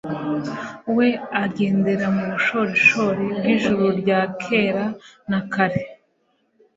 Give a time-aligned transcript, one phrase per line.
[0.95, 1.07] We
[1.43, 4.85] ugendera mu bushorishori bw’ijuru rya kera
[5.29, 5.81] na kare